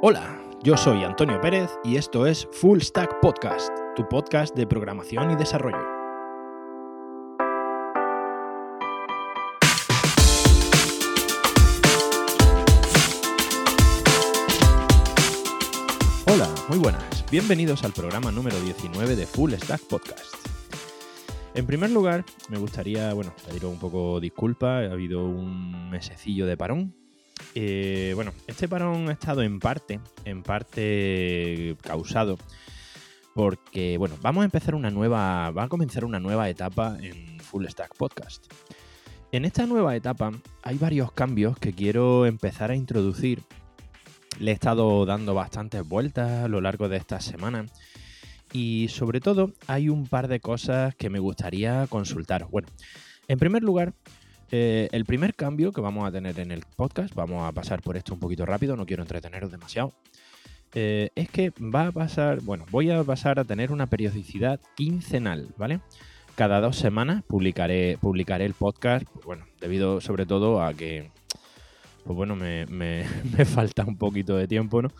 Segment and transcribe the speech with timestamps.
[0.00, 5.32] Hola, yo soy Antonio Pérez y esto es Full Stack Podcast, tu podcast de programación
[5.32, 5.84] y desarrollo.
[16.26, 17.24] Hola, muy buenas.
[17.32, 20.32] Bienvenidos al programa número 19 de Full Stack Podcast.
[21.56, 26.56] En primer lugar, me gustaría, bueno, pedir un poco disculpa, ha habido un mesecillo de
[26.56, 26.94] parón.
[27.54, 32.38] Eh, bueno, este parón ha estado en parte, en parte causado
[33.38, 37.66] porque, bueno, vamos a empezar una nueva, va a comenzar una nueva etapa en Full
[37.66, 38.52] Stack Podcast.
[39.30, 40.32] En esta nueva etapa
[40.64, 43.44] hay varios cambios que quiero empezar a introducir.
[44.40, 47.70] Le he estado dando bastantes vueltas a lo largo de estas semanas
[48.52, 52.48] y sobre todo hay un par de cosas que me gustaría consultar.
[52.50, 52.66] Bueno,
[53.28, 53.94] en primer lugar,
[54.50, 57.96] eh, el primer cambio que vamos a tener en el podcast, vamos a pasar por
[57.96, 59.92] esto un poquito rápido, no quiero entreteneros demasiado,
[60.74, 65.48] eh, es que va a pasar, bueno, voy a pasar a tener una periodicidad quincenal,
[65.56, 65.80] ¿vale?
[66.34, 67.98] Cada dos semanas publicaré,
[68.44, 71.10] el podcast, bueno, debido sobre todo a que,
[72.04, 74.90] pues bueno, me, me falta un poquito de tiempo, ¿no?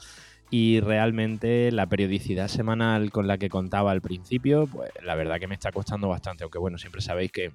[0.51, 5.47] Y realmente la periodicidad semanal con la que contaba al principio, pues la verdad que
[5.47, 7.53] me está costando bastante, aunque bueno, siempre sabéis que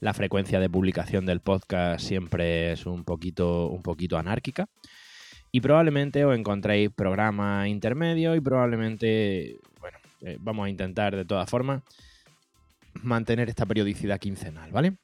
[0.00, 4.68] la frecuencia de publicación del podcast siempre es un poquito, un poquito anárquica.
[5.52, 11.48] Y probablemente os encontréis programa intermedio y probablemente, bueno, eh, vamos a intentar de todas
[11.48, 11.82] formas
[13.02, 14.96] mantener esta periodicidad quincenal, ¿vale?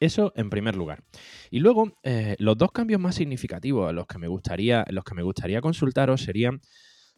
[0.00, 1.04] Eso en primer lugar.
[1.50, 5.14] Y luego, eh, los dos cambios más significativos a los que me gustaría, los que
[5.14, 6.60] me gustaría consultaros serían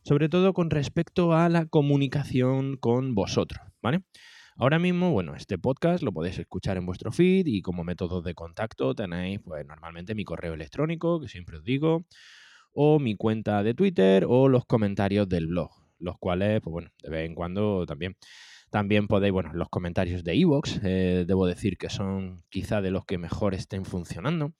[0.04, 4.02] sobre todo con respecto a la comunicación con vosotros, ¿vale?
[4.56, 8.34] Ahora mismo, bueno, este podcast lo podéis escuchar en vuestro feed y como método de
[8.34, 12.04] contacto tenéis, pues normalmente mi correo electrónico, que siempre os digo,
[12.72, 17.10] o mi cuenta de Twitter o los comentarios del blog, los cuales, pues bueno, de
[17.10, 18.16] vez en cuando también
[18.70, 23.04] también podéis, bueno, los comentarios de Evox, eh, debo decir que son quizá de los
[23.04, 24.52] que mejor estén funcionando.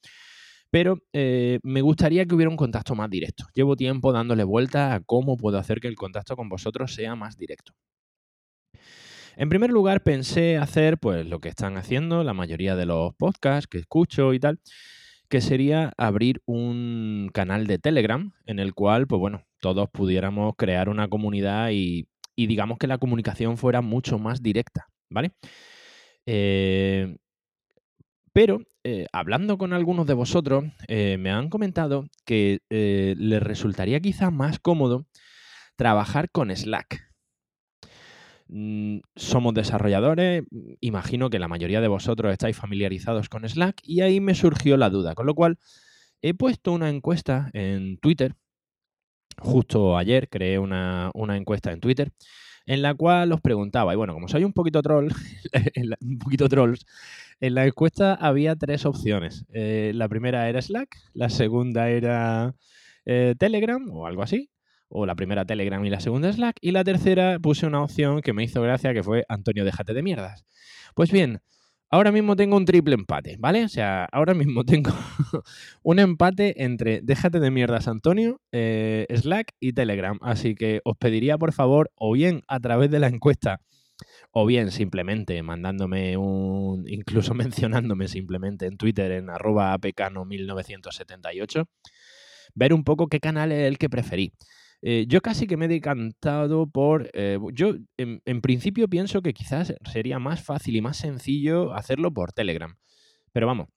[0.71, 3.47] Pero eh, me gustaría que hubiera un contacto más directo.
[3.55, 7.37] Llevo tiempo dándole vuelta a cómo puedo hacer que el contacto con vosotros sea más
[7.37, 7.75] directo.
[9.37, 13.67] En primer lugar, pensé hacer pues lo que están haciendo la mayoría de los podcasts
[13.67, 14.61] que escucho y tal,
[15.29, 20.89] que sería abrir un canal de Telegram en el cual, pues bueno, todos pudiéramos crear
[20.89, 22.07] una comunidad y
[22.37, 25.33] digamos que la comunicación fuera mucho más directa, ¿vale?
[26.27, 27.17] Eh,
[28.33, 34.31] pero eh, hablando con algunos de vosotros, eh, me han comentado que les resultaría quizá
[34.31, 35.07] más cómodo
[35.77, 37.04] trabajar con Slack.
[38.57, 40.45] Mm, somos desarrolladores,
[40.79, 44.91] imagino que la mayoría de vosotros estáis familiarizados con Slack y ahí me surgió la
[44.91, 45.59] duda, con lo cual
[46.23, 48.37] he puesto una encuesta en Twitter
[49.39, 52.13] justo ayer creé una, encuesta en Twitter
[52.67, 55.09] en la cual os preguntaba, y bueno, como soy un poquito troll,
[56.01, 56.87] un poquito trolls,
[57.41, 59.45] en la encuesta había tres opciones.
[59.53, 62.55] Eh, la primera era Slack, la segunda era
[63.05, 64.49] eh, Telegram o algo así,
[64.95, 68.33] o la primera Telegram y la segunda Slack, y la tercera puse una opción que
[68.33, 70.45] me hizo gracia que fue Antonio, déjate de mierdas.
[70.95, 71.41] Pues bien,
[71.95, 73.63] Ahora mismo tengo un triple empate, ¿vale?
[73.63, 74.91] O sea, ahora mismo tengo
[75.85, 80.19] un empate entre déjate de mierdas, Antonio, eh, Slack y Telegram.
[80.21, 83.61] Así que os pediría, por favor, o bien a través de la encuesta,
[84.33, 91.67] o bien simplemente mandándome un, incluso mencionándome simplemente en Twitter en arroba apcano1978,
[92.55, 94.33] ver un poco qué canal es el que preferí.
[94.87, 97.11] Eh, yo casi que me he decantado por...
[97.15, 102.35] Eh, yo en, principio pienso que quizás sería más fácil y más sencillo hacerlo por
[102.35, 102.77] Telegram.
[103.33, 103.69] Pero vamos,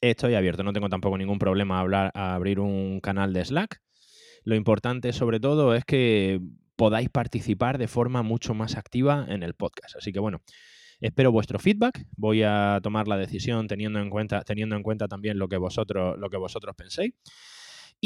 [0.00, 3.80] estoy abierto, no tengo tampoco ningún problema a, hablar, a abrir un canal de Slack.
[4.42, 6.40] Lo importante sobre todo es que
[6.74, 9.94] podáis participar de forma mucho más activa en el podcast.
[9.94, 10.42] Así que bueno,
[11.00, 12.04] espero vuestro feedback.
[12.16, 16.18] Voy a tomar la decisión teniendo en cuenta, teniendo en cuenta también lo que vosotros,
[16.18, 17.14] lo que vosotros penséis.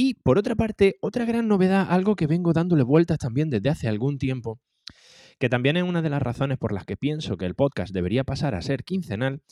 [0.03, 3.87] Y por otra parte, otra gran novedad, algo que vengo dándole vueltas también desde hace
[3.87, 4.59] algún tiempo,
[5.39, 8.25] que también es una de las razones por las que pienso que el podcast debería
[8.25, 9.43] pasar a ser quincenal,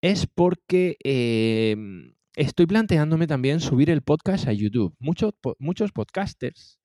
[0.00, 4.96] es porque em, estoy planteándome también subir el podcast a YouTube.
[4.98, 6.80] Muchos, muchos podcasters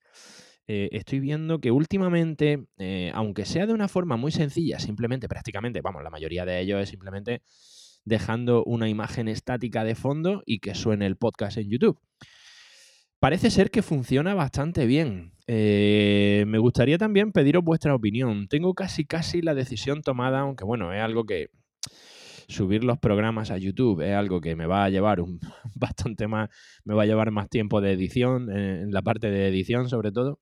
[0.67, 5.81] eh, estoy viendo que últimamente, eh, aunque sea de una forma muy sencilla, simplemente, prácticamente,
[5.81, 7.41] vamos, la mayoría de ellos es simplemente
[8.05, 11.99] dejando una imagen estática de fondo y que suene el podcast en YouTube.
[13.19, 15.31] Parece ser que funciona bastante bien.
[15.47, 18.47] Eh, me gustaría también pediros vuestra opinión.
[18.47, 21.49] Tengo casi casi la decisión tomada, aunque bueno, es algo que,
[22.47, 25.39] subir los programas a YouTube es algo que me va a llevar un,
[25.75, 26.49] bastante más,
[26.85, 30.39] me va a llevar más tiempo de edición, en la parte de edición sobre todo.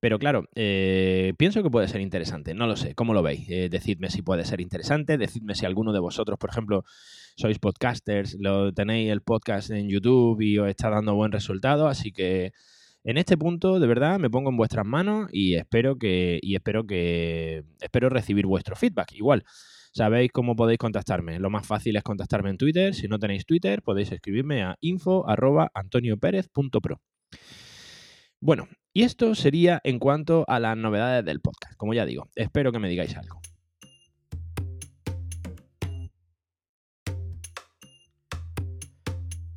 [0.00, 2.54] Pero claro, eh, pienso que puede ser interesante.
[2.54, 3.46] No lo sé, ¿cómo lo veis?
[3.50, 5.18] Eh, decidme si puede ser interesante.
[5.18, 6.84] Decidme si alguno de vosotros, por ejemplo,
[7.36, 11.86] sois podcasters, lo tenéis el podcast en YouTube y os está dando buen resultado.
[11.86, 12.52] Así que
[13.04, 16.86] en este punto, de verdad, me pongo en vuestras manos y espero que, y espero
[16.86, 19.12] que, espero recibir vuestro feedback.
[19.12, 19.44] Igual,
[19.92, 21.38] sabéis cómo podéis contactarme.
[21.38, 22.94] Lo más fácil es contactarme en Twitter.
[22.94, 27.02] Si no tenéis Twitter, podéis escribirme a info.antonioperez.pro.
[28.40, 31.76] Bueno, y esto sería en cuanto a las novedades del podcast.
[31.76, 33.40] Como ya digo, espero que me digáis algo.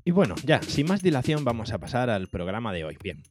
[0.06, 2.98] Y bueno, ya, sin más dilación, vamos a pasar al programa de hoy.
[3.02, 3.24] Bien,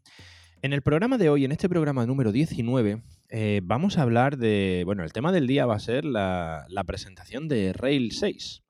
[0.62, 4.82] en el programa de hoy, en este programa número 19, eh, vamos a hablar de.
[4.86, 8.62] Bueno, el tema del día va a ser la, presentación de Rails 6.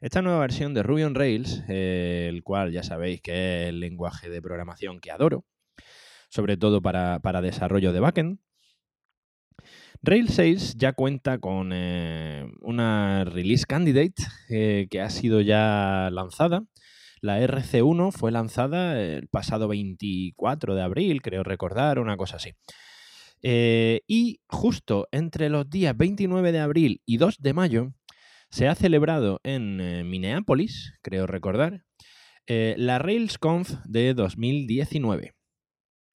[0.00, 3.80] Esta nueva versión de Ruby on Rails, eh, el cual ya sabéis que es el
[3.80, 5.44] lenguaje de programación que adoro,
[6.30, 8.38] sobre todo para, desarrollo de backend.
[10.02, 14.14] Rails 6 ya cuenta con eh, una release candidate
[14.48, 16.62] eh, que ha sido ya lanzada.
[17.20, 22.54] La RC1 fue lanzada el pasado 24 de abril, creo recordar, una cosa así.
[23.42, 27.92] Eh, y justo entre los días 29 de abril y 2 de mayo
[28.50, 31.84] se ha celebrado en Minneapolis, creo recordar,
[32.46, 35.34] la RailsConf de 2019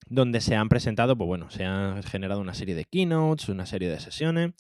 [0.06, 3.88] donde se han presentado, pues bueno, se han generado una serie de keynotes, una serie
[3.88, 4.52] de sesiones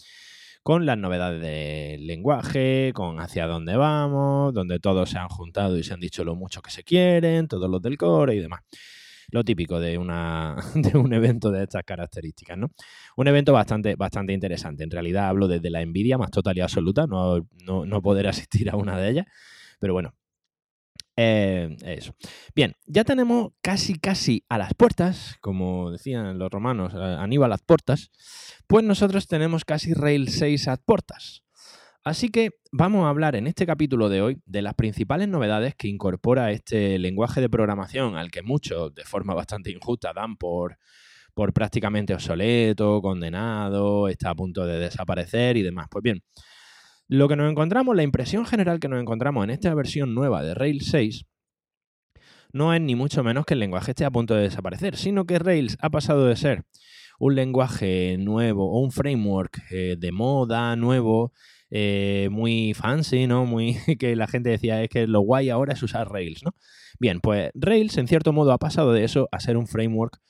[0.64, 5.84] con las novedades del lenguaje, con hacia dónde vamos, donde todos se han juntado y
[5.84, 8.62] se han dicho lo mucho que se quieren, todos los del core y demás.
[9.30, 12.70] Lo típico de, una, de un evento de estas características, ¿no?
[13.16, 14.84] Un evento bastante, bastante interesante.
[14.84, 18.70] En realidad hablo desde la envidia más total y absoluta, no, no, no poder asistir
[18.70, 19.26] a una de ellas.
[19.78, 20.14] Pero bueno,
[21.16, 22.14] eh, eso.
[22.54, 27.62] Bien, ya tenemos casi, casi a las puertas, como decían los romanos, Aníbal a las
[27.62, 28.10] puertas,
[28.66, 31.44] pues nosotros tenemos casi Rail 6 a puertas.
[32.04, 35.88] Así que vamos a hablar en este capítulo de hoy de las principales novedades que
[35.88, 40.76] incorpora este lenguaje de programación al que muchos, de forma bastante injusta, dan por,
[41.32, 45.86] por prácticamente obsoleto, condenado, está a punto de desaparecer y demás.
[45.90, 46.22] Pues bien,
[47.08, 50.54] lo que nos encontramos, la impresión general que nos encontramos en esta versión nueva de
[50.54, 51.26] Rails 6
[52.54, 55.40] no es ni mucho menos que el lenguaje esté a punto de desaparecer, sino que
[55.40, 56.64] Rails ha pasado de ser
[57.18, 61.32] un lenguaje nuevo o un framework eh, de moda nuevo,
[61.70, 63.44] eh, muy fancy, ¿no?
[63.44, 66.54] Muy que la gente decía es que lo guay ahora es usar Rails, ¿no?
[67.00, 70.20] Bien, pues Rails en cierto modo ha pasado de eso a ser un framework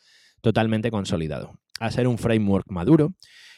[0.40, 3.12] totalmente consolidado, a ser un framework maduro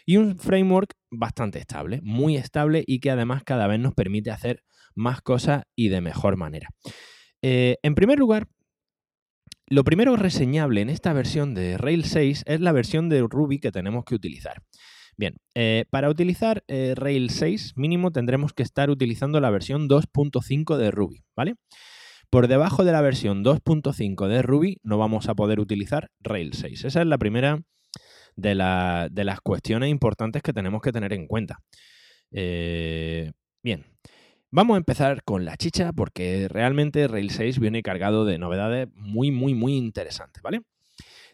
[0.06, 4.62] y un framework bastante estable, muy estable y que además cada vez nos permite hacer
[4.94, 6.68] más cosas y de mejor manera.
[7.42, 8.48] Eh, en primer lugar,
[9.68, 13.72] lo primero reseñable en esta versión de Rails 6 es la versión de Ruby que
[13.72, 14.62] tenemos que utilizar.
[15.18, 20.76] Bien, eh, para utilizar eh, Rails 6 mínimo tendremos que estar utilizando la versión 2.5
[20.76, 21.54] de Ruby, ¿vale?
[22.30, 26.84] Por debajo de la versión 2.5 de Ruby no vamos a poder utilizar Rails 6.
[26.84, 27.62] Esa es la primera
[28.36, 31.58] de, las cuestiones importantes que tenemos que tener en cuenta.
[32.30, 33.84] Eh, bien,
[34.50, 39.30] vamos a empezar con la chicha porque realmente Rails 6 viene cargado de novedades muy,
[39.30, 40.60] muy, muy interesantes, ¿vale?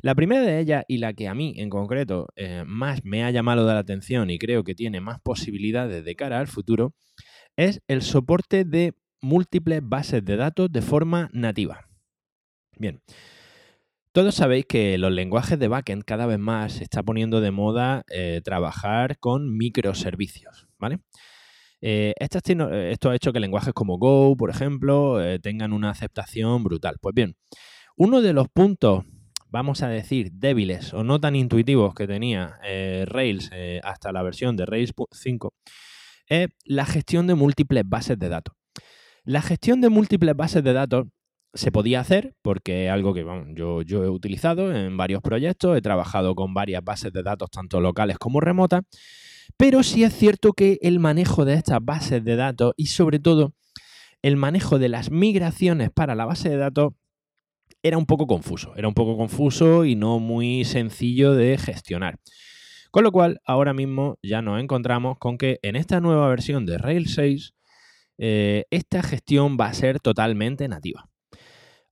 [0.01, 3.31] La primera de ellas y la que a mí en concreto eh, más me ha
[3.31, 6.95] llamado la atención y creo que tiene más posibilidades de cara al futuro
[7.57, 11.87] es el soporte de múltiples bases de datos de forma nativa.
[12.77, 13.01] Bien,
[14.13, 18.05] todos sabéis que los lenguajes de backend cada vez más se está poniendo de moda
[18.11, 21.01] eh, trabajar con microservicios, ¿vale?
[21.81, 26.97] Eh, esto, ha hecho que lenguajes como Go, por ejemplo, eh, tengan una aceptación brutal.
[27.01, 27.37] Pues bien,
[27.97, 29.05] uno de los puntos,
[29.49, 32.59] vamos a decir, débiles o no tan intuitivos que tenía
[33.07, 33.51] Rails
[33.83, 35.55] hasta la versión de Rails 5
[36.29, 38.55] es la gestión de múltiples bases de datos.
[39.25, 41.07] La gestión de múltiples bases de datos
[41.55, 46.35] se podía hacer porque es algo que yo, he utilizado en varios proyectos, he trabajado
[46.35, 48.83] con varias bases de datos, tanto locales como remotas,
[49.57, 53.55] pero sí es cierto que el manejo de estas bases de datos y sobre todo
[54.23, 56.93] el manejo de las migraciones para la base de datos
[57.83, 62.19] era un poco confuso, era un poco confuso y no muy sencillo de gestionar.
[62.93, 66.79] Con lo cual, ahora mismo ya nos encontramos con que en esta nueva versión de
[66.79, 67.55] Rails 6,
[68.19, 71.12] eh, esta gestión va a ser totalmente nativa.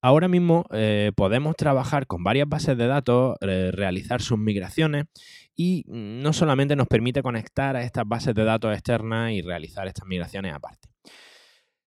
[0.02, 5.07] Ahora mismo eh, podemos trabajar con varias bases de datos, eh, realizar sus migraciones
[5.54, 10.07] y no solamente nos permite conectar a estas bases de datos externas y realizar estas
[10.07, 10.88] migraciones aparte.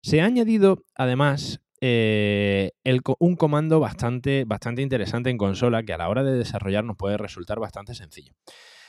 [0.02, 2.72] Se ha añadido además eh,
[3.20, 7.18] un comando bastante, bastante interesante en consola que a la hora de desarrollar nos puede
[7.18, 8.34] resultar bastante sencillo.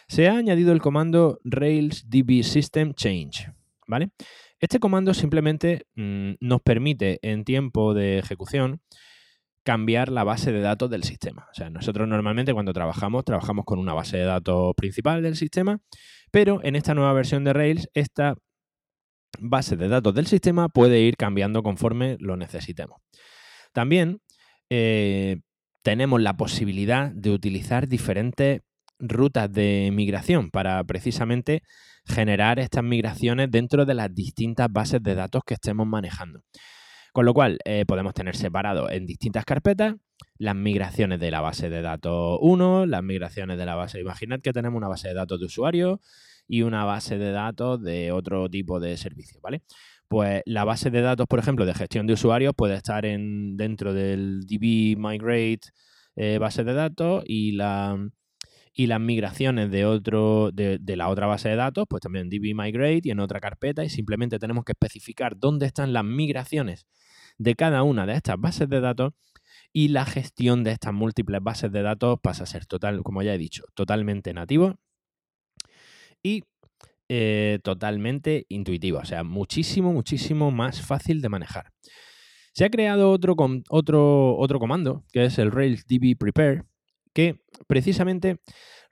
[0.06, 3.50] Se ha añadido el comando Rails DB System Change.
[3.86, 4.10] ¿vale?
[4.58, 8.80] Este comando simplemente mm, nos permite en tiempo de ejecución
[9.64, 11.46] cambiar la base de datos del sistema.
[11.50, 15.80] O sea, nosotros normalmente cuando trabajamos, trabajamos con una base de datos principal del sistema,
[16.30, 18.34] pero en esta nueva versión de Rails, esta
[19.40, 23.00] base de datos del sistema puede ir cambiando conforme lo necesitemos.
[23.72, 24.20] También
[24.70, 25.40] eh,
[25.82, 28.60] tenemos la posibilidad de utilizar diferentes
[28.98, 31.62] rutas de migración para precisamente
[32.06, 36.40] generar estas migraciones dentro de las distintas bases de datos que estemos manejando.
[37.14, 39.94] Con lo cual, eh, podemos tener separado en distintas carpetas
[40.36, 44.00] las migraciones de la base de datos 1, las migraciones de la base.
[44.00, 46.00] Imaginad que tenemos una base de datos de usuarios
[46.48, 49.62] y una base de datos de otro tipo de servicio, ¿vale?
[50.08, 53.94] Pues la base de datos, por ejemplo, de gestión de usuarios puede estar en, dentro
[53.94, 55.68] del DB Migrate
[56.16, 57.96] eh, base de datos y la
[58.74, 62.54] y las migraciones de otro de, de, la otra base de datos, pues también DB
[62.54, 66.86] Migrate y en otra carpeta y simplemente tenemos que especificar dónde están las migraciones
[67.38, 69.12] de cada una de estas bases de datos
[69.72, 73.34] y la gestión de estas múltiples bases de datos pasa a ser total, como ya
[73.34, 74.76] he dicho, totalmente nativo
[76.22, 76.42] y
[77.08, 81.70] eh, totalmente intuitivo, o sea, muchísimo, muchísimo más fácil de manejar.
[82.52, 83.36] Se ha creado otro,
[83.68, 86.62] otro, otro comando, que es el Rails DB Prepare,
[87.12, 88.38] que precisamente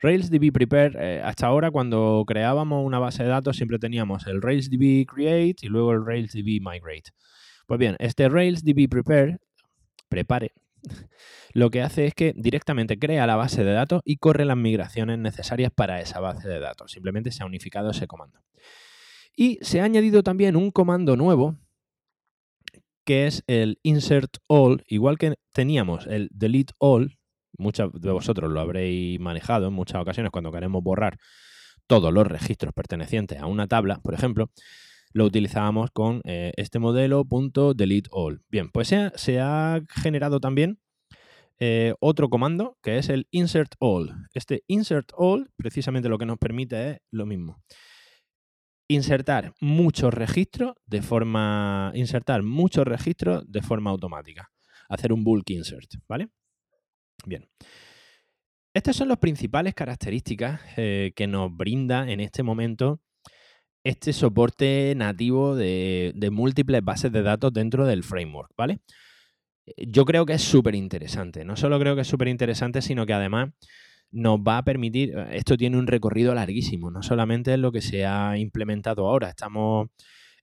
[0.01, 4.43] Rails DB Prepare, eh, hasta ahora cuando creábamos una base de datos siempre teníamos el
[4.43, 7.13] Rails DB Create y luego el Rails DB Migrate.
[7.67, 9.39] Pues bien, este Rails DB Prepare,
[10.09, 10.53] prepare,
[11.55, 15.19] lo que hace es que directamente crea la base de datos y corre las migraciones
[15.19, 16.93] necesarias para esa base de datos.
[16.93, 18.41] Simplemente se ha unificado ese comando.
[19.37, 21.57] Y se ha añadido también un comando nuevo
[23.05, 27.19] que es el insert all, igual que teníamos el delete all,
[27.59, 31.19] muchos de vosotros lo habréis manejado en muchas ocasiones cuando queremos borrar
[31.87, 34.51] todos los registros pertenecientes a una tabla, por ejemplo,
[35.13, 37.27] lo utilizábamos con eh, este modelo
[37.75, 38.43] .delete all.
[38.49, 40.79] Bien, pues se ha, generado también
[41.59, 44.27] eh, otro comando que es el insert all.
[44.33, 47.63] Este insert all precisamente lo que nos permite es lo mismo.
[48.89, 51.93] Insertar muchos registros de forma.
[51.95, 54.51] Insertar muchos registros de forma automática.
[54.89, 56.29] Hacer un bulk insert, ¿vale?
[57.25, 57.49] Bien.
[58.75, 63.01] Estas son las principales características eh, que nos brinda en este momento
[63.85, 68.81] este soporte nativo de, múltiples bases de datos dentro del framework, ¿vale?
[69.77, 71.45] Yo creo que es súper interesante.
[71.45, 73.51] No solo creo que es súper interesante, sino que además
[74.11, 78.05] nos va a permitir, esto tiene un recorrido larguísimo, no solamente es lo que se
[78.05, 79.89] ha implementado ahora, estamos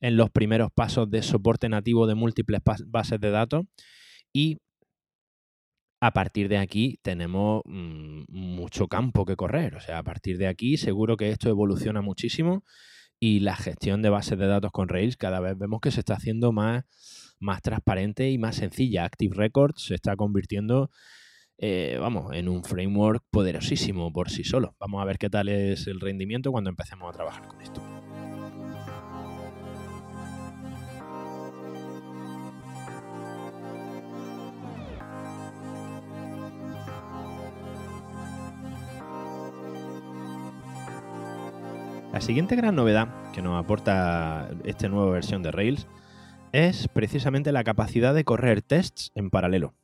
[0.02, 3.66] en los primeros pasos de soporte nativo de múltiples bases de datos
[4.34, 4.58] y
[6.02, 10.48] a partir de aquí tenemos mm, mucho campo que correr, o sea, a partir de
[10.48, 12.64] aquí seguro que esto evoluciona muchísimo
[13.20, 16.14] y la gestión de bases de datos con Rails cada vez vemos que se está
[16.14, 16.86] haciendo más,
[17.40, 19.04] más transparente y más sencilla.
[19.04, 20.90] Active Records se está convirtiendo,
[21.58, 24.76] eh, vamos, en un framework poderosísimo por sí solo.
[24.80, 27.89] Vamos a ver qué tal es el rendimiento cuando empecemos a trabajar con esto.
[42.12, 45.88] La siguiente gran novedad que nos aporta esta nueva versión de Rails
[46.52, 49.76] es precisamente la capacidad de correr tests en paralelo.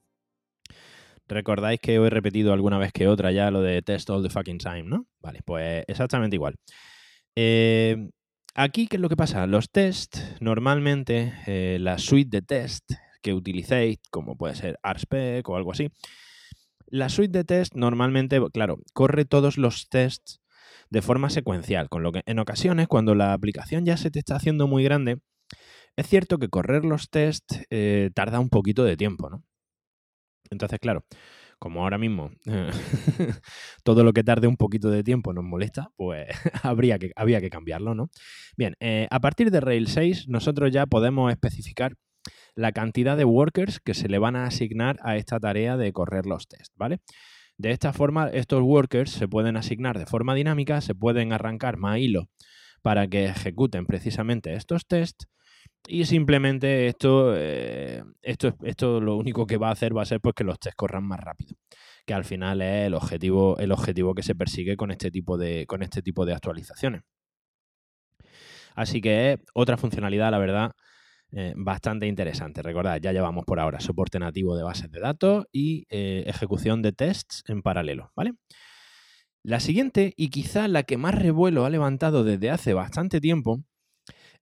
[1.28, 4.32] Recordáis que os he repetido alguna vez que otra ya lo de test all the
[4.32, 5.06] fucking time, ¿no?
[5.20, 6.56] Vale, pues exactamente igual.
[7.36, 8.10] Eh,
[8.56, 9.46] aquí, ¿qué es lo que pasa?
[9.46, 12.92] Los tests, normalmente, eh, la suite de test
[13.22, 15.92] que utilicéis, como puede ser RSpec o algo así,
[16.88, 20.42] la suite de test normalmente, claro, corre todos los tests
[20.96, 24.38] de forma secuencial, con lo que en ocasiones cuando la aplicación ya se te está
[24.38, 25.18] haciendo muy grande,
[25.98, 29.44] es cierto que correr los tests eh, tarda un poquito de tiempo, ¿no?
[30.50, 31.04] Entonces, claro,
[31.60, 32.32] como ahora mismo
[33.84, 36.30] todo lo que tarde un poquito de tiempo nos molesta, pues
[36.64, 38.10] habría que, había que cambiarlo, ¿no?
[38.56, 41.98] Bien, eh, a partir de Rails 6 nosotros ya podemos especificar
[42.56, 46.26] la cantidad de workers que se le van a asignar a esta tarea de correr
[46.26, 47.02] los tests, ¿vale?
[47.58, 52.00] De esta forma, estos workers se pueden asignar de forma dinámica, se pueden arrancar más
[52.00, 52.26] hilos
[52.82, 55.28] para que ejecuten precisamente estos tests
[55.88, 60.22] Y simplemente esto, eh, esto, esto lo único que va a hacer va a ser
[60.22, 61.56] pues, que los tests corran más rápido.
[62.06, 65.66] Que al final es el objetivo, el objetivo que se persigue con este tipo de,
[65.68, 67.04] con este tipo de actualizaciones.
[68.76, 70.72] Así que es otra funcionalidad, la verdad,
[71.38, 72.62] eh, bastante interesante.
[72.62, 76.94] Recordad, ya llevamos por ahora soporte nativo de bases de datos y eh, ejecución de
[76.94, 78.36] tests en paralelo, ¿vale?
[79.44, 83.60] La siguiente, y quizá la que más revuelo ha levantado desde hace bastante tiempo,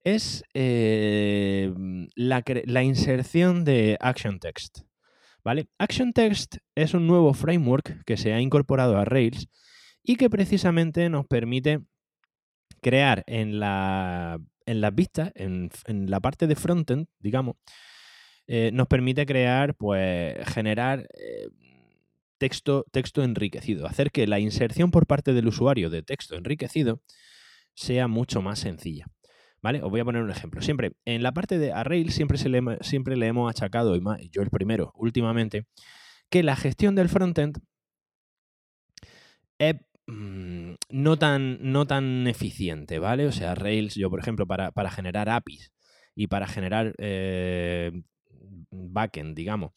[0.03, 1.73] es eh,
[2.15, 4.81] la, inserción de Action Text.
[5.43, 5.69] ¿Vale?
[5.79, 9.47] Action Text es un nuevo framework que se ha incorporado a Rails
[10.03, 11.79] y que precisamente nos permite
[12.81, 15.69] crear en, la, en las vistas, en,
[16.09, 17.55] la parte de frontend, digamos,
[18.47, 21.47] eh, nos permite crear, pues, generar eh,
[22.37, 27.01] texto, texto enriquecido, hacer que la inserción por parte del usuario de texto enriquecido
[27.73, 29.07] sea mucho más sencilla.
[29.61, 29.81] ¿Vale?
[29.81, 30.61] Os voy a poner un ejemplo.
[30.61, 34.41] Siempre, en la parte de Arrail siempre, se le, siempre le hemos achacado, y yo
[34.41, 35.67] el primero, últimamente,
[36.29, 37.59] que la gestión del frontend
[39.57, 39.75] es
[40.07, 43.27] mm, no, tan, no tan eficiente, ¿vale?
[43.27, 45.71] O sea, Rails, yo por ejemplo, para, generar APIs
[46.15, 47.91] y para generar eh,
[48.71, 49.71] backend, digamos,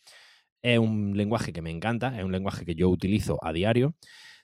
[0.63, 3.95] es un lenguaje que me encanta, es un lenguaje que yo utilizo a diario.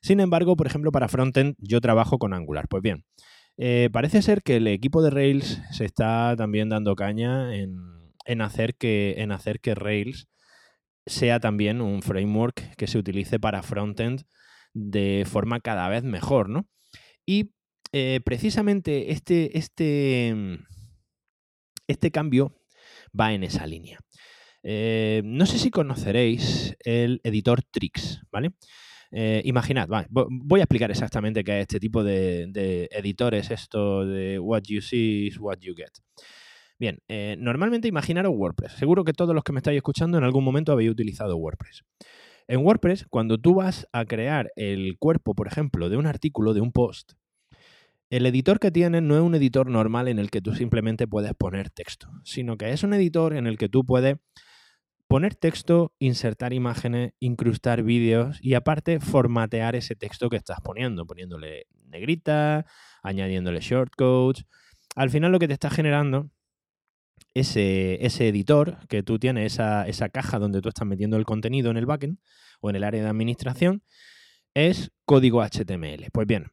[0.03, 2.69] Sin embargo, por ejemplo, para frontend yo trabajo con Angular.
[2.69, 3.05] Pues bien,
[3.57, 8.75] eh, parece ser que el equipo de Rails se está también dando caña en, hacer
[8.77, 10.29] que, en hacer que Rails
[11.07, 14.23] sea también un framework que se utilice para frontend
[14.75, 16.67] de forma cada vez mejor, ¿no?
[17.27, 17.53] Y
[17.93, 20.35] eh, precisamente este, este,
[21.87, 22.55] este cambio
[23.19, 23.99] va en esa línea.
[24.63, 28.53] Eh, no sé si conoceréis el editor Trix, ¿vale?
[29.11, 34.63] Eh, imaginad, voy a explicar exactamente qué es este tipo de, editores, esto de what
[34.67, 35.91] you see is what you get.
[36.79, 36.99] Bien,
[37.39, 38.73] normalmente imaginaros WordPress.
[38.73, 41.85] Seguro que todos los que me estáis escuchando en algún momento habéis utilizado WordPress.
[42.53, 46.61] En WordPress, cuando tú vas a crear el cuerpo, por ejemplo, de un artículo, de
[46.61, 47.15] un post,
[48.11, 51.33] el editor que tienes no es un editor normal en el que tú simplemente puedes
[51.33, 54.19] poner texto, sino que es un editor en el que tú puedes
[55.09, 61.69] poner texto, insertar imágenes, incrustar vídeos y aparte formatear ese texto que estás poniendo, poniéndole
[61.87, 62.67] negrita,
[63.03, 64.45] añadiéndole shortcodes.
[64.95, 66.29] Al final lo que te está generando
[67.35, 71.71] ese, ese editor que tú tienes, esa, esa, caja donde tú estás metiendo el contenido
[71.71, 72.19] en el backend
[72.61, 73.83] o en el área de administración,
[74.55, 76.11] es código HTML.
[76.13, 76.53] Pues bien,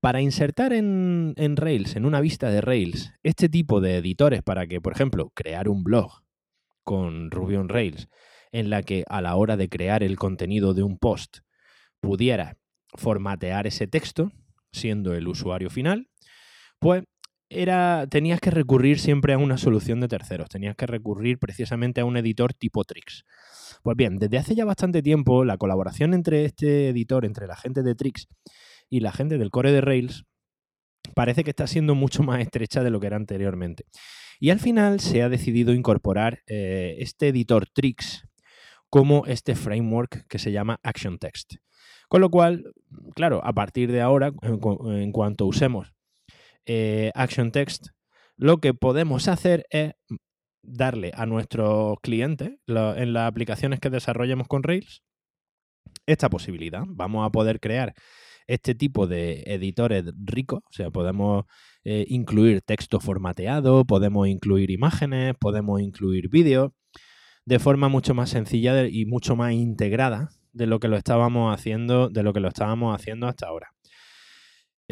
[0.00, 4.66] para insertar en, en Rails, en una vista de Rails, este tipo de editores para
[4.66, 6.22] que, por ejemplo, crear un blog
[6.84, 8.08] con Ruby on Rails,
[8.52, 11.38] en la que a la hora de crear el contenido de un post
[12.00, 12.56] pudiera
[12.94, 14.32] formatear ese texto,
[14.72, 16.08] siendo el usuario final,
[16.78, 17.04] pues
[17.50, 22.04] era, tenías que recurrir siempre a una solución de terceros, tenías que recurrir precisamente a
[22.04, 23.24] un editor tipo Trix.
[23.82, 27.82] Pues bien, desde hace ya bastante tiempo la colaboración entre este editor, entre la gente
[27.82, 28.28] de Trix
[28.88, 30.24] y la gente del core de Rails,
[31.14, 33.84] parece que está siendo mucho más estrecha de lo que era anteriormente.
[34.38, 38.26] Y al final se ha decidido incorporar eh, este editor Trix
[38.88, 41.54] como este framework que se llama Action Text.
[42.08, 42.72] Con lo cual,
[43.14, 45.94] claro, a partir de ahora, en, cuanto usemos
[46.66, 47.88] eh, Action Text,
[48.36, 49.92] lo que podemos hacer es
[50.62, 55.02] darle a nuestros clientes en las aplicaciones que desarrollemos con Rails
[56.06, 56.82] esta posibilidad.
[56.86, 57.94] Vamos a poder crear
[58.46, 61.44] este tipo de editores ricos, o sea, podemos
[61.84, 66.72] eh, incluir texto formateado, podemos incluir imágenes, podemos incluir vídeos,
[67.44, 72.08] de forma mucho más sencilla y mucho más integrada de lo que lo estábamos haciendo,
[72.08, 73.68] de lo que lo estábamos haciendo hasta ahora.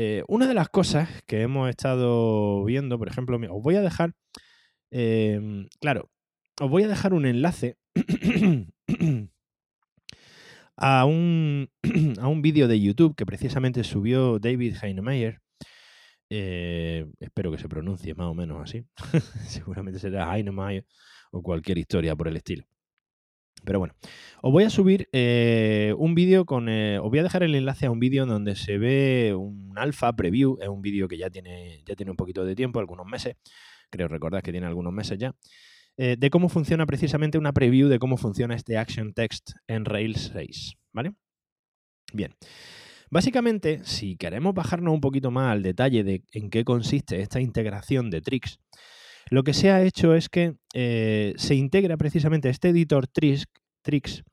[0.01, 4.15] Eh, una de las cosas que hemos estado viendo, por ejemplo, os voy a dejar,
[4.93, 6.09] em, claro,
[6.61, 7.77] os voy a dejar un enlace
[10.77, 11.69] a un,
[12.21, 15.41] a un vídeo de YouTube que precisamente subió David Heinemeier.
[16.31, 18.85] Eh, espero que se pronuncie más o menos así.
[19.49, 20.87] Seguramente será Heinemeier
[21.33, 22.65] o cualquier historia por el estilo.
[23.65, 23.95] Pero bueno,
[24.43, 26.69] os voy a subir eh, un vídeo con.
[26.69, 30.15] Eh, os voy a dejar el enlace a un vídeo donde se ve un alfa
[30.15, 30.59] preview.
[30.61, 33.37] Es un vídeo que ya tiene, ya tiene un poquito de tiempo, algunos meses.
[33.91, 35.35] Creo recordar que tiene algunos meses ya.
[35.97, 40.31] Eh, de cómo funciona precisamente una preview de cómo funciona este Action Text en Rails
[40.33, 40.75] 6.
[40.93, 41.13] ¿Vale?
[42.13, 42.35] Bien.
[43.11, 48.11] Básicamente, si queremos bajarnos un poquito más al detalle de en qué consiste esta integración
[48.11, 48.61] de Trix,
[49.31, 54.25] lo que se ha hecho es que eh, se integra precisamente este editor Trix,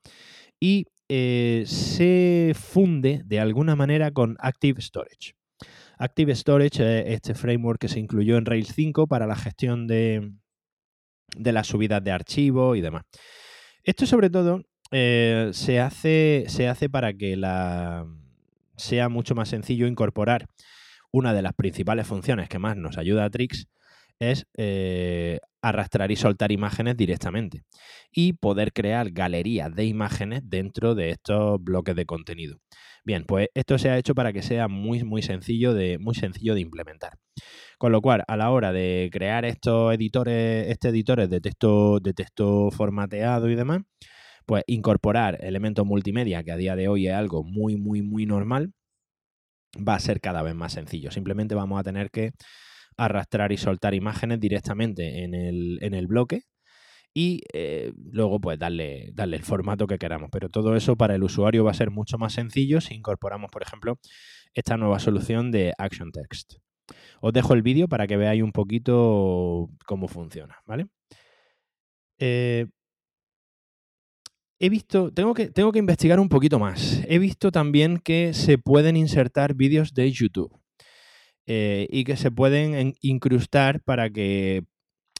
[0.60, 5.34] y eh, se funde de alguna manera con Active Storage.
[5.98, 10.32] Active Storage es este framework que se incluyó en Rails 5 para la gestión de,
[11.36, 13.02] de las subidas de archivos y demás.
[13.82, 17.40] Esto sobre todo eh, se, hace, se hace para que
[18.76, 20.46] sea mucho más sencillo incorporar
[21.12, 23.66] una de las principales funciones que más nos ayuda a Trix,
[24.20, 27.62] es eh, arrastrar y soltar imágenes directamente
[28.12, 32.58] y poder crear galerías de imágenes dentro de estos bloques de contenido.
[33.04, 36.54] Bien, pues esto se ha hecho para que sea muy, muy sencillo de, muy sencillo
[36.54, 37.18] de implementar.
[37.78, 42.14] Con lo cual, a la hora de crear estos editores, este editores de texto, de
[42.14, 43.82] texto formateado y demás,
[44.46, 48.72] pues incorporar elementos multimedia, que a día de hoy es algo muy, muy, muy normal,
[49.76, 51.10] va a ser cada vez más sencillo.
[51.10, 52.32] Simplemente vamos a tener que
[52.96, 56.42] arrastrar y soltar imágenes directamente en el, bloque
[57.14, 60.28] y eh, luego pues darle, darle el formato que queramos.
[60.30, 63.62] Pero todo eso para el usuario va a ser mucho más sencillo si incorporamos, por
[63.62, 63.98] ejemplo,
[64.54, 66.54] esta nueva solución de Action Text.
[67.20, 70.86] Os dejo el vídeo para que veáis un poquito cómo funciona, ¿vale?
[72.18, 72.66] Eh,
[74.58, 77.02] he visto, tengo que, tengo que investigar un poquito más.
[77.08, 80.60] He visto también que se pueden insertar vídeos de YouTube.
[81.46, 84.64] Eh, y que se pueden incrustar para que,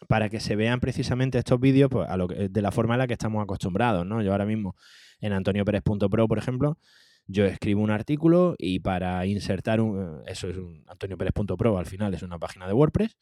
[0.08, 2.08] para que se vean precisamente estos vídeos pues,
[2.50, 4.04] de la forma en la que estamos acostumbrados.
[4.04, 4.22] ¿no?
[4.22, 4.74] Yo ahora mismo
[5.20, 6.78] en antonioperez.pro, por ejemplo,
[7.26, 12.22] yo escribo un artículo y para insertar un, eso es un antonioperez.pro, al final es
[12.22, 13.16] una página de WordPress,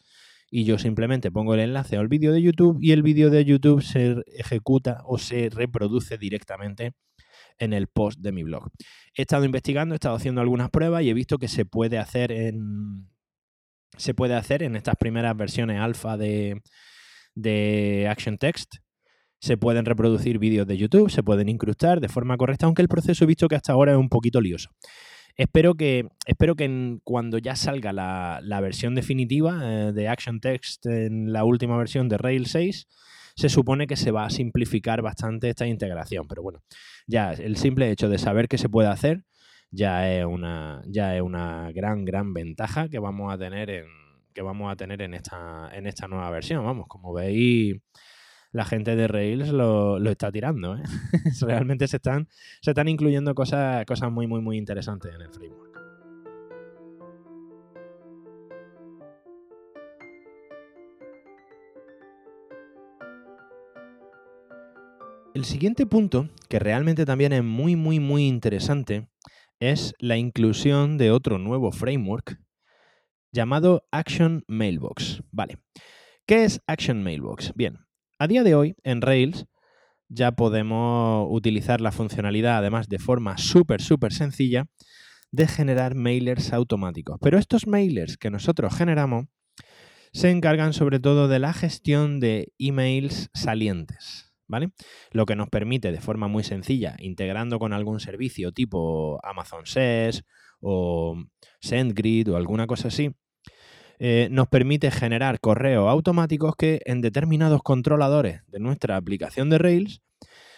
[0.50, 3.82] y yo simplemente pongo el enlace al vídeo de YouTube y el vídeo de YouTube
[3.82, 6.92] se ejecuta o se reproduce directamente
[7.58, 8.70] en el post de mi blog.
[9.16, 12.32] He estado investigando, he estado haciendo algunas pruebas y he visto que se puede hacer
[12.32, 13.08] en,
[13.96, 16.62] se puede hacer en estas primeras versiones alfa de,
[17.34, 18.76] de Action Text.
[19.40, 23.24] Se pueden reproducir vídeos de YouTube, se pueden incrustar de forma correcta, aunque el proceso
[23.24, 24.70] he visto que hasta ahora es un poquito lioso.
[25.36, 31.32] Espero que, espero que cuando ya salga la, versión definitiva eh, de Action Text en
[31.32, 32.86] la última versión de Rails 6,
[33.36, 36.26] se supone que se va a simplificar bastante esta integración.
[36.28, 36.62] Pero bueno,
[37.06, 39.24] ya el simple hecho de saber que se puede hacer
[39.70, 43.86] ya es una, ya es una gran, gran ventaja que vamos a tener en,
[44.32, 46.64] que vamos a tener en esta, en esta nueva versión.
[46.64, 47.76] Vamos, como veis,
[48.52, 50.76] la gente de Rails lo, está tirando.
[50.76, 50.82] ¿eh?
[51.40, 52.28] Realmente se están,
[52.60, 55.73] se están incluyendo cosas, cosas muy, muy, muy interesantes en el framework.
[65.34, 69.08] El siguiente punto, que realmente también es muy, muy, muy interesante,
[69.58, 72.38] es la inclusión de otro nuevo framework
[73.32, 75.24] llamado Action Mailbox.
[75.32, 75.58] Vale.
[76.24, 77.52] ¿Qué es Action Mailbox?
[77.56, 77.80] Bien,
[78.20, 79.46] a día de hoy en Rails
[80.08, 84.66] ya podemos utilizar la funcionalidad, además de forma súper, súper sencilla,
[85.32, 87.18] de generar mailers automáticos.
[87.20, 89.24] Pero estos mailers que nosotros generamos
[90.12, 94.33] se encargan sobre todo de la gestión de emails salientes.
[94.46, 94.70] ¿Vale?
[95.10, 100.24] Lo que nos permite de forma muy sencilla, integrando con algún servicio tipo Amazon SES
[100.60, 101.16] o
[101.60, 103.10] SendGrid o alguna cosa así,
[103.98, 110.02] eh, nos permite generar correos automáticos que en determinados controladores de nuestra aplicación de Rails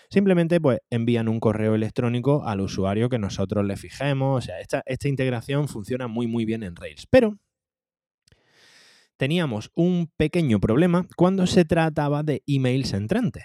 [0.09, 4.45] simplemente pues envían un correo electrónico al usuario que nosotros le fijemos.
[4.45, 7.07] O sea, esta, esta integración funciona muy muy bien en Rails.
[7.11, 7.39] Pero
[9.17, 13.45] teníamos un pequeño problema cuando se trataba de emails entrantes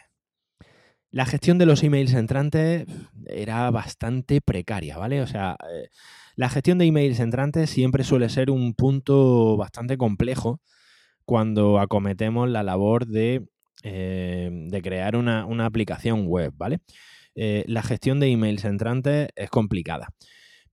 [1.11, 2.85] la gestión de los emails entrantes
[3.25, 5.21] era bastante precaria, ¿vale?
[5.21, 5.89] O sea, eh,
[6.35, 10.61] la gestión de emails entrantes siempre suele ser un punto bastante complejo
[11.25, 13.45] cuando acometemos la labor de,
[13.83, 16.79] eh, crear una, aplicación web, ¿vale?
[17.35, 20.09] Eh, la gestión de emails entrantes es complicada.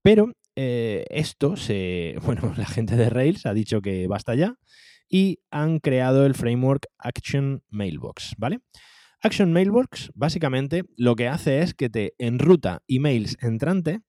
[0.01, 2.15] Pero esto se.
[2.25, 4.55] Bueno, la gente de Rails ha dicho que basta ya
[5.09, 8.59] y han creado el framework Action Mailbox, ¿vale?
[9.21, 13.99] Action Mailbox básicamente lo que hace es que te enruta emails entrantes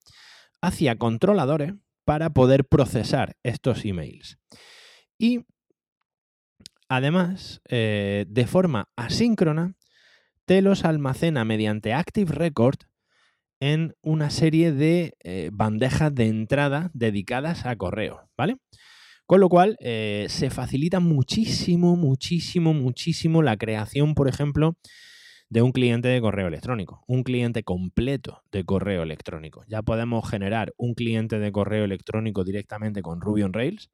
[0.61, 1.73] hacia controladores
[2.05, 4.37] para poder procesar estos emails.
[5.17, 5.45] Y
[6.87, 9.75] además, eh, de forma asíncrona,
[10.45, 12.79] te los almacena mediante Active Record
[13.59, 18.57] en una serie de eh, bandejas de entrada dedicadas a correo, ¿vale?
[19.31, 24.75] Con lo cual, eh, se facilita muchísimo, muchísimo, muchísimo la creación, por ejemplo,
[25.49, 29.63] de un cliente de correo electrónico, un cliente completo de correo electrónico.
[29.69, 33.89] Ya podemos generar un cliente de correo electrónico directamente con Ruby on Rails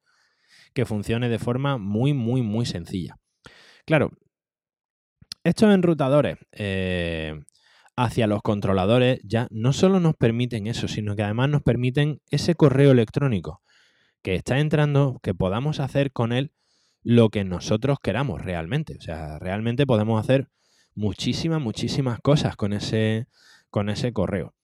[0.74, 3.14] que funcione de forma muy, muy, muy sencilla.
[3.86, 4.10] Claro,
[5.44, 7.38] estos enrutadores eh,
[7.94, 12.56] hacia los controladores ya no solo nos permiten eso, sino que además nos permiten ese
[12.56, 13.62] correo electrónico
[14.22, 16.52] que está entrando, que podamos hacer con él
[17.02, 18.96] lo que nosotros queramos realmente.
[18.98, 20.48] O sea, realmente podemos hacer
[20.94, 23.26] muchísimas, muchísimas cosas con ese,
[23.70, 24.54] con ese correo.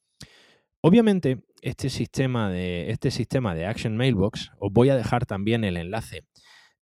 [0.81, 5.77] Obviamente, este sistema de, este sistema de Action Mailbox, os voy a dejar también el
[5.77, 6.27] enlace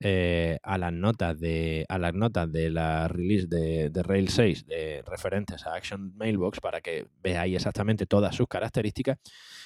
[0.05, 4.67] eh, a, las notas de, a las notas de la release de, de, Rail 6
[4.67, 9.19] de referentes a Action Mailbox para que veáis exactamente todas sus características.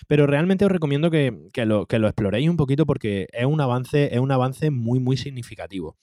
[0.06, 1.32] Pero realmente os recomiendo que,
[1.64, 5.16] lo, que lo exploréis un poquito porque es un avance, es un avance muy, muy
[5.16, 5.96] significativo.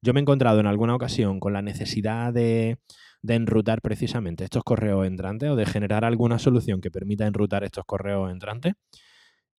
[0.00, 2.78] Yo me he encontrado en alguna ocasión con la necesidad de,
[3.20, 7.84] de enrutar precisamente estos correos entrantes o de generar alguna solución que permita enrutar estos
[7.84, 8.72] correos entrantes.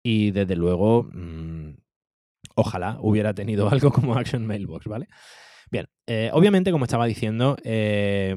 [0.02, 1.74] Y desde luego, mmm,
[2.56, 5.08] ojalá hubiera tenido algo como Action Mailbox, ¿vale?
[5.72, 8.36] Bien, eh, obviamente, como estaba diciendo, eh,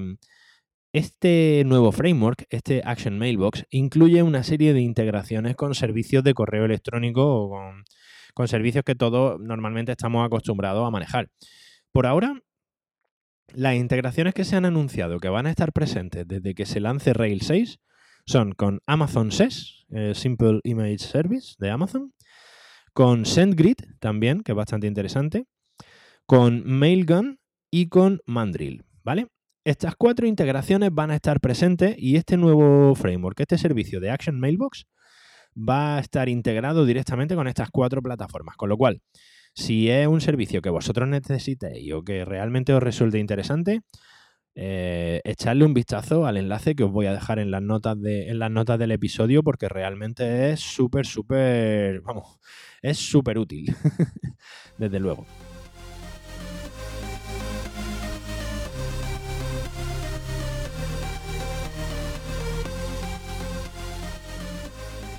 [0.94, 6.64] este nuevo framework, este Action Mailbox, incluye una serie de integraciones con servicios de correo
[6.66, 7.72] electrónico o
[8.32, 11.30] con, servicios que todos normalmente estamos acostumbrados a manejar.
[11.90, 12.40] Por ahora,
[13.52, 17.12] las integraciones que se han anunciado que van a estar presentes desde que se lance
[17.12, 17.80] Rail 6
[18.24, 22.13] son con Amazon SES, eh, Simple Image Service de Amazon,
[22.94, 25.44] con SendGrid también, que es bastante interesante,
[26.26, 27.38] con Mailgun
[27.70, 29.26] y con Mandrill, ¿vale?
[29.64, 34.38] Estas cuatro integraciones van a estar presentes y este nuevo framework, este servicio de Action
[34.38, 34.86] Mailbox,
[35.56, 38.56] va a estar integrado directamente con estas cuatro plataformas.
[38.56, 39.00] Con lo cual,
[39.54, 43.80] si es un servicio que vosotros necesitéis o que realmente os resulte interesante,
[44.56, 48.28] eh, echarle un vistazo al enlace que os voy a dejar en las notas, de,
[48.28, 52.38] en las notas del episodio porque realmente es súper, súper, vamos,
[52.80, 53.74] es súper útil,
[54.78, 55.26] desde luego.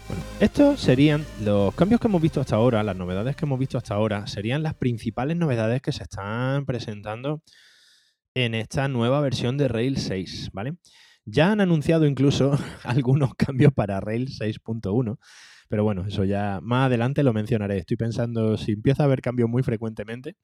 [0.07, 3.77] Bueno, estos serían los cambios que hemos visto hasta ahora, las novedades que hemos visto
[3.77, 7.41] hasta ahora, serían las principales novedades que se están presentando
[8.35, 10.75] en esta nueva versión de Rails 6, ¿vale?
[11.23, 12.51] Ya han anunciado incluso
[12.83, 15.17] algunos cambios para Rails 6.1,
[15.69, 17.77] pero bueno, eso ya más adelante lo mencionaré.
[17.77, 20.35] Estoy pensando, si empieza a haber cambios muy frecuentemente,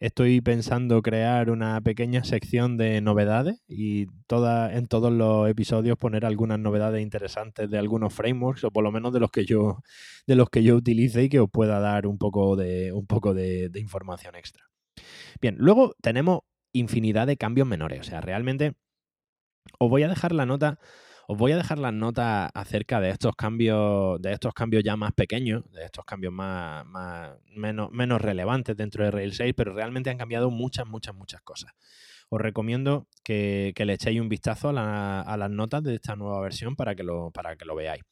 [0.00, 6.26] estoy pensando crear una pequeña sección de novedades y toda, en todos los episodios poner
[6.26, 9.78] algunas novedades interesantes de algunos frameworks o por lo menos de los que yo,
[10.26, 13.32] de los que yo utilice y que os pueda dar un poco de, un poco
[13.32, 14.64] de, de información extra.
[15.40, 16.40] Bien, luego tenemos
[16.72, 18.00] infinidad de cambios menores.
[18.00, 18.74] O sea, realmente
[19.78, 20.78] os voy a dejar la nota.
[21.28, 25.12] Os voy a dejar las notas acerca de estos cambios, de estos cambios ya más
[25.12, 26.84] pequeños, de estos cambios más,
[27.54, 31.72] menos, menos relevantes dentro de Rails 6, pero realmente han cambiado muchas, muchas, muchas cosas.
[32.28, 36.74] Os recomiendo que, le echéis un vistazo a, a, las notas de esta nueva versión
[36.74, 38.02] para que lo, para que lo veáis.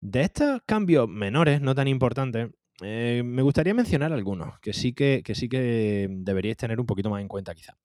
[0.00, 2.50] De estos cambios menores, no tan importantes,
[2.82, 7.20] eh, me gustaría mencionar algunos que sí que, sí que deberíais tener un poquito más
[7.20, 7.76] en cuenta quizá.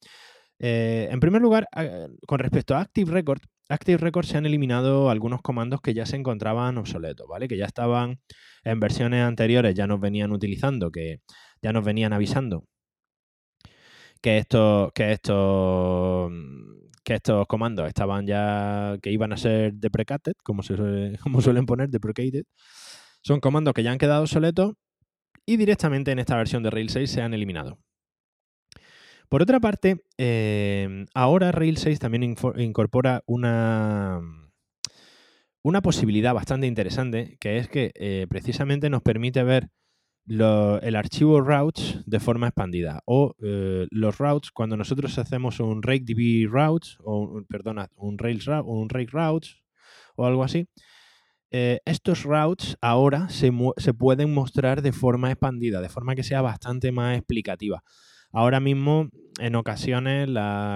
[0.59, 1.67] Eh, en primer lugar,
[2.27, 6.15] con respecto a Active Record, Active Record se han eliminado algunos comandos que ya se
[6.15, 7.47] encontraban obsoletos, ¿vale?
[7.47, 8.19] Que ya estaban
[8.63, 11.19] en versiones anteriores, ya nos venían utilizando, que
[11.61, 12.65] ya nos venían avisando
[14.21, 16.31] que estos, que estos,
[17.03, 20.75] que estos comandos estaban ya, que iban a ser deprecated, como, se
[21.21, 22.45] como suelen poner, deprecated.
[23.21, 24.73] Son comandos que ya han quedado obsoletos
[25.45, 27.79] y directamente en esta versión de Rails 6 se han eliminado.
[29.29, 34.21] Por otra parte, eh, ahora Rails 6 también incorpora una,
[35.63, 39.69] una posibilidad bastante interesante, que es que eh, precisamente nos permite ver
[40.27, 46.49] el archivo routes de forma expandida o eh, los routes cuando nosotros hacemos un RakeDB
[46.49, 49.57] routes o perdona un Rails un Rake routes
[50.15, 50.67] o algo así
[51.51, 53.51] eh, estos routes ahora se,
[53.93, 57.83] pueden mostrar de forma expandida, de forma que sea bastante más explicativa.
[58.31, 60.27] Ahora mismo, en ocasiones,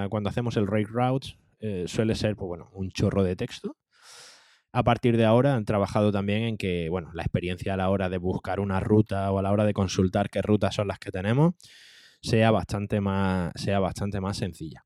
[0.10, 3.76] cuando hacemos el rake routes, eh, suele ser pues, bueno, un chorro de texto.
[4.72, 8.08] A partir de ahora han trabajado también en que bueno, la experiencia a la hora
[8.08, 11.12] de buscar una ruta o a la hora de consultar qué rutas son las que
[11.12, 11.56] tenemos
[12.22, 14.86] sea bastante más, sea bastante más sencilla.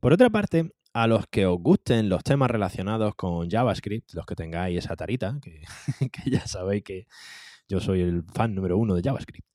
[0.00, 4.36] Por otra parte, a los que os gusten los temas relacionados con JavaScript, los que
[4.36, 7.06] tengáis esa tarita, que, ya sabéis que
[7.68, 9.46] yo soy el fan número uno de JavaScript.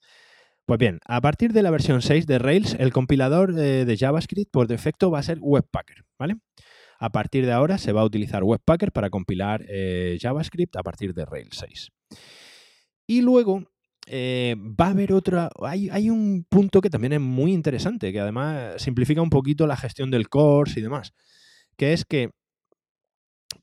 [0.66, 4.68] Pues bien, a partir de la versión 6 de Rails, el compilador de, JavaScript por
[4.68, 6.36] defecto va a ser Webpacker, ¿vale?
[7.00, 11.14] A partir de ahora se va a utilizar Webpacker para compilar eh, JavaScript a partir
[11.14, 11.90] de Rails 6.
[13.08, 13.64] Y luego
[14.06, 15.50] eh, va a haber otra.
[15.62, 19.78] Hay, hay, un punto que también es muy interesante, que además simplifica un poquito la
[19.78, 21.14] gestión del course y demás,
[21.80, 22.32] que es que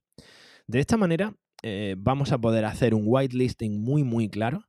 [0.65, 4.63] De esta manera eh, vamos a poder hacer un whitelisting muy muy claro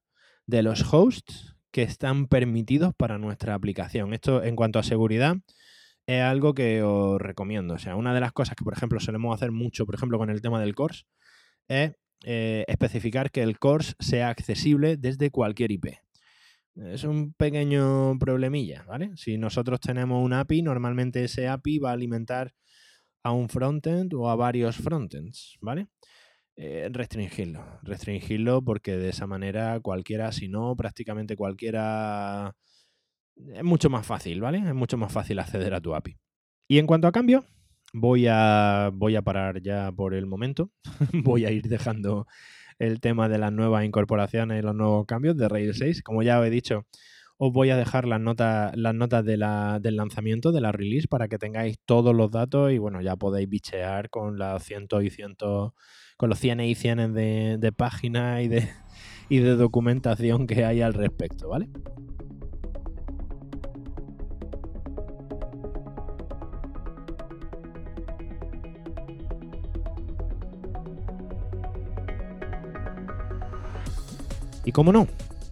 [0.44, 4.12] de los hosts que están permitidos para nuestra aplicación.
[4.14, 5.36] Esto en cuanto a seguridad
[6.06, 7.74] es algo que os recomiendo.
[7.74, 10.30] O sea, una de las cosas que, por ejemplo, solemos hacer mucho, por ejemplo, con
[10.30, 11.04] el tema del course,
[11.68, 11.92] es
[12.24, 15.86] eh, especificar que el course sea accesible desde cualquier IP.
[16.76, 19.10] Es un pequeño problemilla, ¿vale?
[19.16, 22.54] Si nosotros tenemos un API, normalmente ese API va a alimentar
[23.22, 25.88] a un frontend o a varios frontends, ¿vale?
[26.62, 32.54] Eh, restringirlo, restringirlo porque de esa manera cualquiera, si no, prácticamente cualquiera
[33.34, 34.58] es mucho más fácil, ¿vale?
[34.58, 36.18] Es mucho más fácil acceder a tu API.
[36.68, 37.46] Y en cuanto a cambio,
[37.94, 40.70] voy a, voy a parar ya por el momento.
[41.14, 42.26] voy a ir dejando
[42.78, 46.02] el tema de las nuevas incorporaciones y los nuevos cambios de Rails 6.
[46.02, 46.84] Como ya he dicho,
[47.42, 49.38] os voy a dejar las notas, las notas de
[49.80, 53.48] del lanzamiento, de la release, para que tengáis todos los datos y bueno, ya podéis
[53.48, 55.72] bichear con las cientos y cientos,
[56.18, 58.68] con los cienes y cienes de, de páginas y de,
[59.30, 61.70] y de documentación que hay al respecto, ¿vale?
[74.66, 75.06] Y como no,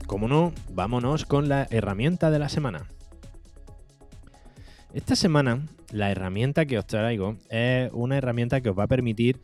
[0.08, 2.86] como no, vámonos con la herramienta de la semana.
[4.94, 9.38] Esta semana, la herramienta que os traigo es una herramienta que os va a permitir,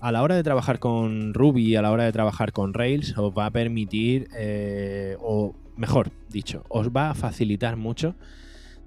[0.00, 3.36] a la hora de trabajar con Ruby, a la hora de trabajar con Rails, os
[3.36, 8.14] va a permitir, eh, o mejor dicho, os va a facilitar mucho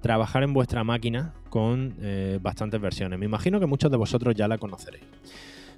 [0.00, 3.18] trabajar en vuestra máquina con eh, bastantes versiones.
[3.18, 5.04] Me imagino que muchos de vosotros ya la conoceréis.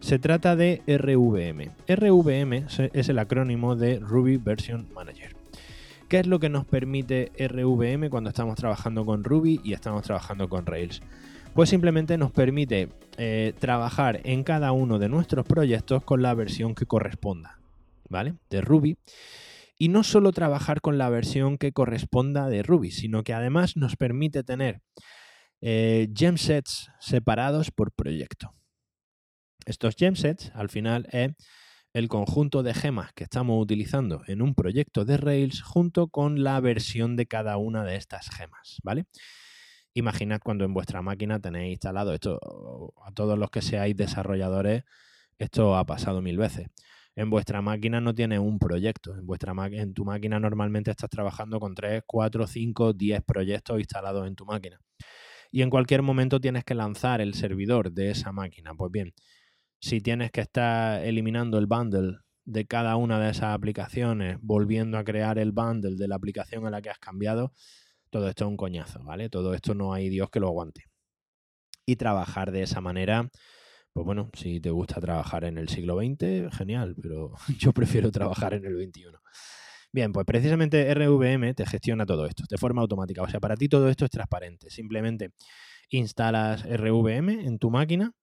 [0.02, 1.70] Se trata de RVM.
[1.86, 5.36] RVM es el acrónimo de Ruby Version Manager.
[6.08, 10.48] ¿Qué es lo que nos permite RVM cuando estamos trabajando con Ruby y estamos trabajando
[10.48, 11.02] con Rails?
[11.54, 16.74] Pues simplemente nos permite eh, trabajar en cada uno de nuestros proyectos con la versión
[16.74, 17.60] que corresponda,
[18.08, 18.34] ¿vale?
[18.50, 18.98] De Ruby.
[19.78, 23.94] Y no solo trabajar con la versión que corresponda de Ruby, sino que además nos
[23.94, 24.80] permite tener
[25.60, 28.52] eh, gemsets separados por proyecto.
[29.66, 31.32] Estos gemsets al final es
[31.92, 36.58] el conjunto de gemas que estamos utilizando en un proyecto de Rails junto con la
[36.60, 39.06] versión de cada una de estas gemas, ¿vale?
[39.94, 42.40] Imaginad cuando en vuestra máquina tenéis instalado esto,
[43.04, 44.84] a todos los que seáis desarrolladores,
[45.38, 46.68] esto ha pasado mil veces.
[47.14, 51.60] En vuestra máquina no tiene un proyecto, en, vuestra en tu máquina normalmente estás trabajando
[51.60, 54.80] con 3, 4, 5, 10 proyectos instalados en tu máquina.
[55.50, 58.72] Y en cualquier momento tienes que lanzar el servidor de esa máquina.
[58.74, 59.12] Pues bien,
[59.82, 65.02] si tienes que estar eliminando el bundle de cada una de esas aplicaciones, volviendo a
[65.02, 67.52] crear el bundle de la aplicación a la que has cambiado,
[68.08, 69.28] todo esto es un coñazo, ¿vale?
[69.28, 70.84] Todo esto no hay Dios que lo aguante.
[71.84, 73.28] Y trabajar de esa manera,
[73.92, 78.54] pues bueno, si te gusta trabajar en el siglo XX, genial, pero yo prefiero trabajar
[78.54, 79.06] en el XXI.
[79.90, 83.22] Bien, pues precisamente RVM te gestiona todo esto de forma automática.
[83.22, 84.70] O sea, para ti todo esto es transparente.
[84.70, 85.32] Simplemente
[85.90, 88.14] instalas RVM en tu máquina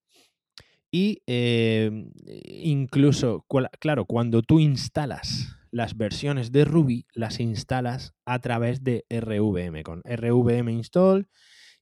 [0.92, 2.12] y em,
[2.46, 3.46] incluso,
[3.80, 10.02] claro, cuando tú instalas las versiones de Ruby, las instalas a través de RVM, con
[10.04, 11.28] RVM install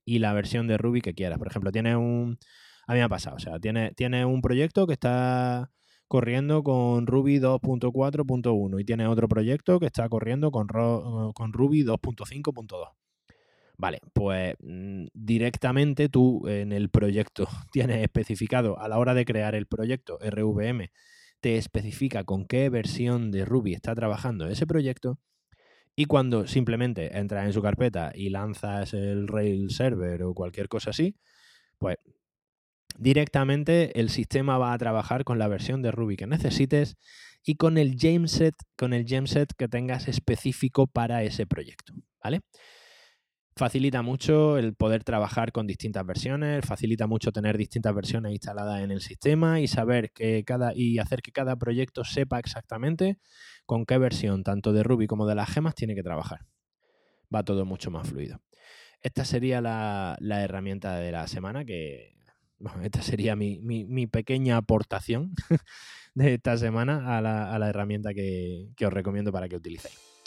[0.04, 1.38] y la versión de Ruby que quieras.
[1.38, 2.38] Por ejemplo, tiene un...
[2.86, 5.70] A mí me ha pasado, o sea, tiene, tiene un proyecto que está
[6.06, 12.92] corriendo con Ruby 2.4.1 y tiene otro proyecto que está corriendo con, con Ruby 2.5.2.
[13.78, 19.54] Vale, pues mm, directamente tú en el proyecto tienes especificado a la hora de crear
[19.54, 20.90] el proyecto RVM,
[21.40, 25.20] te especifica con qué versión de Ruby está trabajando ese proyecto
[25.94, 30.90] y cuando simplemente entras en su carpeta y lanzas el Rail server o cualquier cosa
[30.90, 31.16] así,
[31.78, 31.96] pues
[32.98, 36.96] directamente el sistema va a trabajar con la versión de Ruby que necesites
[37.44, 42.40] y con el gemset, con el gemset que tengas específico para ese proyecto, ¿vale?
[43.58, 48.92] Facilita mucho el poder trabajar con distintas versiones, facilita mucho tener distintas versiones instaladas en
[48.92, 53.18] el sistema y saber que cada y hacer que cada proyecto sepa exactamente
[53.66, 56.46] con qué versión, tanto de Ruby como de las gemas, tiene que trabajar.
[57.34, 58.40] Va todo mucho más fluido.
[59.00, 62.14] Esta sería la, herramienta de la semana que.
[62.84, 65.32] esta sería mi, pequeña aportación
[66.14, 70.17] de esta semana a la, herramienta que, que os recomiendo para que utilicéis.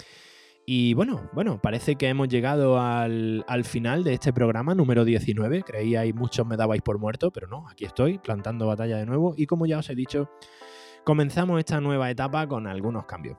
[0.66, 5.64] Y bueno, bueno, parece que hemos llegado al, final de este programa número 19.
[5.64, 9.34] Creíais muchos me dabais por muerto, pero no, aquí estoy plantando batalla de nuevo.
[9.38, 10.30] Y como ya os he dicho,
[11.04, 13.38] comenzamos esta nueva etapa con algunos cambios.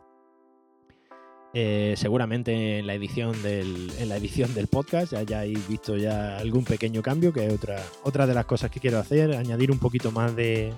[1.54, 6.64] Eh, seguramente en la edición del, en la edición del podcast hayáis visto ya algún
[6.64, 10.10] pequeño cambio, que es otra, otra de las cosas que quiero hacer, añadir un poquito
[10.10, 10.72] más de,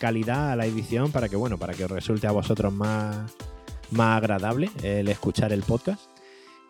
[0.00, 3.36] calidad a la edición para que, bueno, para que os resulte a vosotros más,
[3.92, 6.02] más agradable el escuchar el podcast.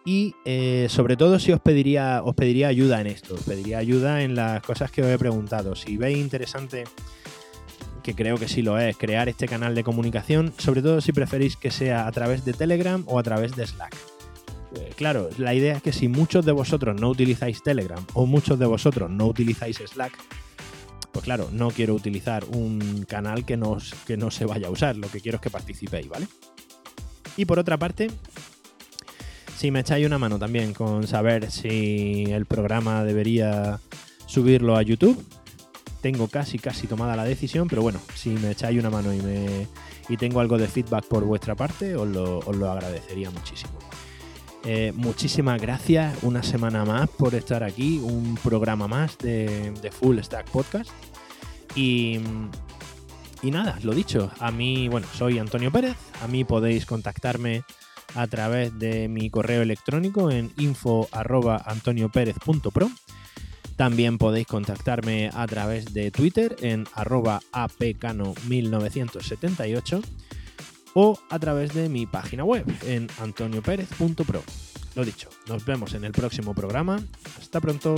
[0.05, 4.23] Y eh, sobre todo si os pediría, os pediría ayuda en esto, os pediría ayuda
[4.23, 5.77] en las cosas que os he preguntado.
[5.77, 6.85] Si veis interesante
[8.03, 11.57] que creo que sí lo es, crear este canal de comunicación, sobre todo si preferís
[11.57, 13.97] que sea a través de Telegram o a través de Slack.
[14.75, 18.59] Eh, claro, la idea es que si muchos de vosotros no utilizáis Telegram o muchos
[18.59, 20.13] de vosotros no utilizáis Slack,
[21.13, 24.97] pues claro, no quiero utilizar un canal que no, que no se vaya a usar,
[24.97, 26.27] lo que quiero es que participéis, ¿vale?
[27.37, 28.11] Y por otra parte,
[29.57, 33.81] si me echáis una mano también con saber si el programa debería
[34.27, 35.25] subirlo a YouTube,
[36.01, 39.69] tengo casi, casi tomada la decisión, pero bueno, si me echáis una mano y, me,
[40.09, 43.73] y tengo algo de feedback por vuestra parte, os lo, agradecería muchísimo.
[44.65, 50.51] Eh, muchísimas gracias una semana más por estar aquí, un programa más de, Full Stack
[50.51, 50.91] Podcast.
[51.77, 52.19] Y,
[53.43, 57.65] y nada, lo dicho, a mí, bueno, soy Antonio Pérez, a mí podéis contactarme
[58.15, 62.91] a través de mi correo electrónico en info.antoniopérez.pro
[63.77, 70.03] también podéis contactarme a través de Twitter en arroba apcano1978
[70.95, 74.43] o a través de mi página web en antoniopérez.pro.
[74.95, 77.01] Lo dicho, nos vemos en el próximo programa.
[77.41, 77.97] Hasta pronto.